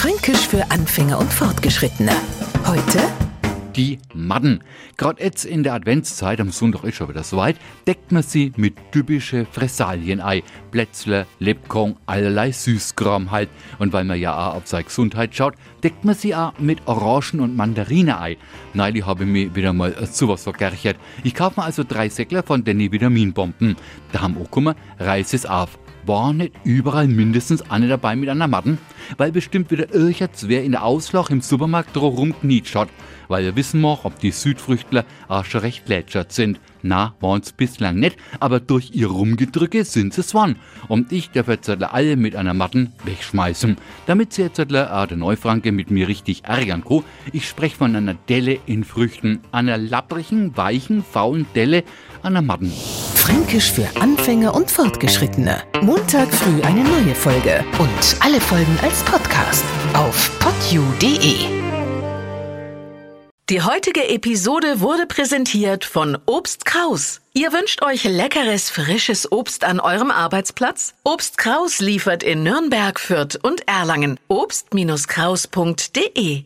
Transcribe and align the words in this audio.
Fränkisch 0.00 0.48
für 0.48 0.70
Anfänger 0.70 1.18
und 1.18 1.30
Fortgeschrittene. 1.30 2.12
Heute 2.66 3.06
die 3.76 3.98
Madden. 4.14 4.64
Gerade 4.96 5.22
jetzt 5.22 5.44
in 5.44 5.62
der 5.62 5.74
Adventszeit, 5.74 6.40
am 6.40 6.50
Sonntag 6.50 6.84
ist 6.84 6.94
schon 6.94 7.10
wieder 7.10 7.22
soweit, 7.22 7.56
deckt 7.86 8.10
man 8.10 8.22
sie 8.22 8.50
mit 8.56 8.76
typische 8.92 9.44
Fressalien 9.44 10.22
ein. 10.22 10.40
Plätzle, 10.70 11.26
Lebkuchen, 11.38 11.96
allerlei 12.06 12.50
Süßkram 12.50 13.30
halt. 13.30 13.50
Und 13.78 13.92
weil 13.92 14.04
man 14.04 14.18
ja 14.18 14.34
auch 14.34 14.54
auf 14.54 14.66
seine 14.66 14.84
Gesundheit 14.84 15.36
schaut, 15.36 15.52
deckt 15.84 16.02
man 16.02 16.14
sie 16.14 16.34
auch 16.34 16.58
mit 16.58 16.80
Orangen 16.86 17.40
und 17.40 17.54
Mandarine 17.54 18.18
ein. 18.18 18.36
Neulich 18.72 19.04
habe 19.04 19.24
ich 19.24 19.28
mir 19.28 19.54
wieder 19.54 19.74
mal 19.74 19.94
sowas 20.10 20.44
vergerchert. 20.44 20.96
Ich 21.24 21.34
kaufe 21.34 21.60
mir 21.60 21.66
also 21.66 21.84
drei 21.86 22.08
Säckler 22.08 22.42
von 22.42 22.64
den 22.64 22.80
Vitaminbomben. 22.90 23.76
Da 24.12 24.22
haben 24.22 24.38
auch 24.38 24.44
gekommen, 24.44 24.74
reiß 24.98 25.34
es 25.34 25.44
auf 25.44 25.78
war 26.06 26.32
nicht 26.32 26.52
überall 26.64 27.08
mindestens 27.08 27.70
eine 27.70 27.88
dabei 27.88 28.16
mit 28.16 28.28
einer 28.28 28.48
Matten? 28.48 28.78
Weil 29.16 29.32
bestimmt 29.32 29.70
wieder 29.70 29.92
irgendwas 29.94 30.48
wer 30.48 30.64
in 30.64 30.72
der 30.72 30.84
Auslach 30.84 31.30
im 31.30 31.40
Supermarkt 31.40 31.96
rumknietscht 31.96 32.74
hat. 32.74 32.88
Weil 33.28 33.44
wir 33.44 33.56
wissen 33.56 33.80
noch, 33.80 34.04
ob 34.04 34.18
die 34.18 34.32
Südfrüchtler 34.32 35.04
auch 35.28 35.44
schon 35.44 35.60
recht 35.60 35.88
lätschert 35.88 36.32
sind. 36.32 36.58
Na, 36.82 37.14
waren's 37.20 37.52
bislang 37.52 37.96
nicht, 37.96 38.16
aber 38.40 38.58
durch 38.58 38.90
ihr 38.92 39.08
Rumgedrücke 39.08 39.84
sind 39.84 40.16
es 40.18 40.34
wann. 40.34 40.56
Und 40.88 41.12
ich 41.12 41.30
darf 41.30 41.48
jetzt 41.48 41.68
alle 41.68 42.16
mit 42.16 42.34
einer 42.34 42.54
Matten 42.54 42.92
wegschmeißen. 43.04 43.76
Damit 44.06 44.32
sie 44.32 44.42
jetzt 44.42 44.60
auch 44.60 45.06
der 45.06 45.16
Neufranke 45.16 45.72
mit 45.72 45.90
mir 45.90 46.08
richtig 46.08 46.44
ärgern 46.44 46.82
kann, 46.84 47.04
ich 47.32 47.48
spreche 47.48 47.76
von 47.76 47.94
einer 47.94 48.14
Delle 48.14 48.58
in 48.66 48.84
Früchten. 48.84 49.40
Einer 49.52 49.78
lapprigen, 49.78 50.56
weichen, 50.56 51.04
faulen 51.04 51.46
Delle 51.54 51.84
an 52.22 52.32
der 52.32 52.42
Matten. 52.42 52.72
Fränkisch 53.20 53.70
für 53.70 53.86
Anfänger 54.00 54.52
und 54.54 54.70
Fortgeschrittene. 54.70 55.62
Montag 55.82 56.32
früh 56.32 56.62
eine 56.62 56.82
neue 56.82 57.14
Folge. 57.14 57.62
Und 57.78 58.16
alle 58.20 58.40
Folgen 58.40 58.78
als 58.82 59.02
Podcast 59.02 59.62
auf 59.92 60.30
podu.de. 60.38 61.36
Die 63.50 63.62
heutige 63.62 64.08
Episode 64.08 64.80
wurde 64.80 65.04
präsentiert 65.06 65.84
von 65.84 66.16
Obst 66.24 66.64
Kraus. 66.64 67.20
Ihr 67.34 67.52
wünscht 67.52 67.82
euch 67.82 68.04
leckeres, 68.04 68.70
frisches 68.70 69.30
Obst 69.30 69.64
an 69.64 69.80
eurem 69.80 70.10
Arbeitsplatz? 70.10 70.94
Obst 71.04 71.36
Kraus 71.36 71.80
liefert 71.80 72.22
in 72.22 72.42
Nürnberg, 72.42 72.98
Fürth 72.98 73.38
und 73.42 73.68
Erlangen. 73.68 74.18
Obst-Kraus.de 74.28 76.44